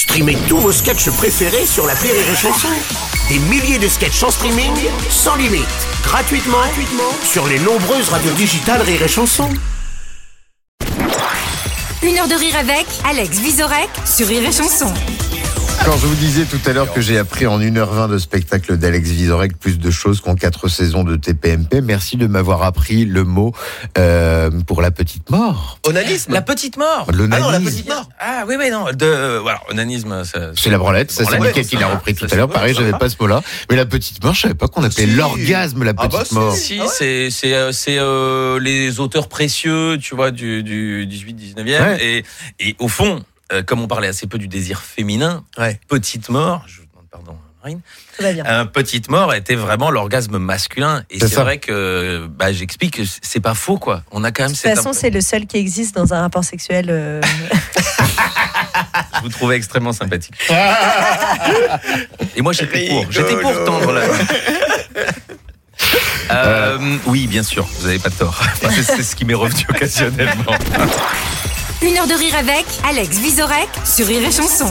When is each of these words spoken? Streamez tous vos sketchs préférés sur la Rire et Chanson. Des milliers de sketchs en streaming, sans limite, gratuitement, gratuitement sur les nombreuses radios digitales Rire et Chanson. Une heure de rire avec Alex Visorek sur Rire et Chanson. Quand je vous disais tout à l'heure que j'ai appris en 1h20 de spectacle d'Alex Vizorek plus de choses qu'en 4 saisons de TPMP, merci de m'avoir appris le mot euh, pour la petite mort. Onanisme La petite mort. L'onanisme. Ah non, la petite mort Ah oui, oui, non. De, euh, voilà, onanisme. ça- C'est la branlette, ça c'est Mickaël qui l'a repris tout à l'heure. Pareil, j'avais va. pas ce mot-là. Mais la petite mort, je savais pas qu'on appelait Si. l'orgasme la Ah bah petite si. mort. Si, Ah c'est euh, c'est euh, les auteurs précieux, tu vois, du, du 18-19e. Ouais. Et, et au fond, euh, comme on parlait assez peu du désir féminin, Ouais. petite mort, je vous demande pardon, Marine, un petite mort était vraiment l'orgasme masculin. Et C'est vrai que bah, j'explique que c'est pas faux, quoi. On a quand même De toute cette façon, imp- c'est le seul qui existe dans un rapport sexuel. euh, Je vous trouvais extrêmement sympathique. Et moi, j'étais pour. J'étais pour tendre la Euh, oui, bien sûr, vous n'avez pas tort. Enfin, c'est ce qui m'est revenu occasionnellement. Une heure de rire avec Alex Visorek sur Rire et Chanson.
Streamez 0.00 0.38
tous 0.48 0.56
vos 0.56 0.72
sketchs 0.72 1.10
préférés 1.10 1.66
sur 1.66 1.86
la 1.86 1.92
Rire 1.92 2.14
et 2.14 2.34
Chanson. 2.34 2.68
Des 3.28 3.38
milliers 3.38 3.78
de 3.78 3.86
sketchs 3.86 4.22
en 4.22 4.30
streaming, 4.30 4.72
sans 5.10 5.36
limite, 5.36 5.66
gratuitement, 6.02 6.56
gratuitement 6.56 7.12
sur 7.22 7.46
les 7.46 7.58
nombreuses 7.58 8.08
radios 8.08 8.32
digitales 8.32 8.80
Rire 8.80 9.02
et 9.02 9.08
Chanson. 9.08 9.50
Une 12.02 12.16
heure 12.18 12.28
de 12.28 12.34
rire 12.34 12.56
avec 12.56 12.86
Alex 13.10 13.40
Visorek 13.40 13.90
sur 14.06 14.26
Rire 14.26 14.48
et 14.48 14.52
Chanson. 14.52 14.90
Quand 15.84 15.96
je 15.96 16.06
vous 16.06 16.14
disais 16.14 16.44
tout 16.44 16.60
à 16.66 16.72
l'heure 16.72 16.92
que 16.92 17.00
j'ai 17.00 17.18
appris 17.18 17.46
en 17.46 17.58
1h20 17.58 18.10
de 18.10 18.18
spectacle 18.18 18.76
d'Alex 18.76 19.08
Vizorek 19.08 19.58
plus 19.58 19.78
de 19.78 19.90
choses 19.90 20.20
qu'en 20.20 20.34
4 20.36 20.68
saisons 20.68 21.02
de 21.04 21.16
TPMP, 21.16 21.80
merci 21.80 22.16
de 22.16 22.26
m'avoir 22.26 22.62
appris 22.62 23.06
le 23.06 23.24
mot 23.24 23.52
euh, 23.98 24.50
pour 24.66 24.82
la 24.82 24.90
petite 24.90 25.30
mort. 25.30 25.78
Onanisme 25.86 26.32
La 26.32 26.42
petite 26.42 26.76
mort. 26.76 27.06
L'onanisme. 27.12 27.32
Ah 27.34 27.40
non, 27.40 27.50
la 27.50 27.60
petite 27.60 27.88
mort 27.88 28.08
Ah 28.20 28.44
oui, 28.46 28.54
oui, 28.58 28.70
non. 28.70 28.84
De, 28.92 29.04
euh, 29.06 29.40
voilà, 29.40 29.60
onanisme. 29.70 30.22
ça- 30.24 30.50
C'est 30.54 30.70
la 30.70 30.78
branlette, 30.78 31.10
ça 31.10 31.24
c'est 31.24 31.38
Mickaël 31.40 31.66
qui 31.66 31.76
l'a 31.76 31.88
repris 31.88 32.14
tout 32.14 32.26
à 32.30 32.36
l'heure. 32.36 32.48
Pareil, 32.48 32.74
j'avais 32.74 32.92
va. 32.92 32.98
pas 32.98 33.08
ce 33.08 33.16
mot-là. 33.18 33.42
Mais 33.70 33.76
la 33.76 33.86
petite 33.86 34.22
mort, 34.22 34.34
je 34.34 34.42
savais 34.42 34.54
pas 34.54 34.68
qu'on 34.68 34.84
appelait 34.84 35.06
Si. 35.06 35.10
l'orgasme 35.14 35.82
la 35.82 35.90
Ah 35.96 36.06
bah 36.06 36.08
petite 36.08 36.26
si. 36.28 36.34
mort. 36.34 36.54
Si, 36.54 36.78
Ah 36.80 36.86
c'est 36.88 37.54
euh, 37.54 37.72
c'est 37.72 37.98
euh, 37.98 38.60
les 38.60 39.00
auteurs 39.00 39.28
précieux, 39.28 39.98
tu 40.00 40.14
vois, 40.14 40.30
du, 40.30 40.62
du 40.62 41.06
18-19e. 41.10 41.80
Ouais. 41.80 41.98
Et, 42.04 42.24
et 42.68 42.76
au 42.78 42.88
fond, 42.88 43.22
euh, 43.52 43.62
comme 43.62 43.80
on 43.80 43.88
parlait 43.88 44.08
assez 44.08 44.26
peu 44.26 44.38
du 44.38 44.48
désir 44.48 44.80
féminin, 44.80 45.44
Ouais. 45.58 45.78
petite 45.88 46.28
mort, 46.28 46.64
je 46.66 46.80
vous 46.80 46.86
demande 46.92 47.06
pardon, 47.10 47.36
Marine, 47.62 47.80
un 48.46 48.64
petite 48.66 49.10
mort 49.10 49.34
était 49.34 49.54
vraiment 49.54 49.90
l'orgasme 49.90 50.38
masculin. 50.38 51.04
Et 51.10 51.18
C'est 51.18 51.34
vrai 51.34 51.58
que 51.58 52.26
bah, 52.26 52.52
j'explique 52.52 52.96
que 52.96 53.02
c'est 53.22 53.40
pas 53.40 53.54
faux, 53.54 53.76
quoi. 53.78 54.02
On 54.12 54.24
a 54.24 54.32
quand 54.32 54.44
même 54.44 54.52
De 54.52 54.56
toute 54.56 54.62
cette 54.62 54.76
façon, 54.76 54.90
imp- 54.90 54.94
c'est 54.98 55.10
le 55.10 55.20
seul 55.20 55.46
qui 55.46 55.56
existe 55.58 55.94
dans 55.94 56.14
un 56.14 56.22
rapport 56.22 56.44
sexuel. 56.44 56.86
euh, 56.88 57.20
Je 59.16 59.20
vous 59.22 59.28
trouvais 59.28 59.56
extrêmement 59.56 59.92
sympathique. 59.92 60.34
Et 62.36 62.40
moi, 62.42 62.52
j'étais 62.52 62.88
pour. 62.88 63.10
J'étais 63.12 63.36
pour 63.36 63.64
tendre 63.64 63.92
la 63.92 64.02
Euh, 66.32 66.78
oui, 67.06 67.26
bien 67.26 67.42
sûr, 67.42 67.66
vous 67.78 67.86
n'avez 67.86 67.98
pas 67.98 68.10
tort. 68.10 68.38
Enfin, 68.40 68.68
c'est 68.82 69.02
ce 69.02 69.16
qui 69.16 69.24
m'est 69.24 69.34
revenu 69.34 69.64
occasionnellement. 69.68 70.52
Une 71.82 71.96
heure 71.96 72.06
de 72.06 72.12
rire 72.12 72.34
avec 72.36 72.66
Alex 72.86 73.18
Visorek 73.18 73.68
sur 73.86 74.06
Rire 74.06 74.22
et 74.22 74.30
Chanson. 74.30 74.70